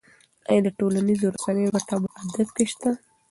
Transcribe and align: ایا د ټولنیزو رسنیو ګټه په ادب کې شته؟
ایا 0.49 0.61
د 0.65 0.67
ټولنیزو 0.77 1.33
رسنیو 1.35 1.73
ګټه 1.75 1.95
په 2.03 2.09
ادب 2.21 2.47
کې 2.55 2.65
شته؟ 2.71 2.89